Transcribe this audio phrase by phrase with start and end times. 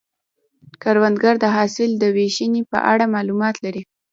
[0.83, 3.81] کروندګر د حاصل د ویشنې په اړه معلومات لري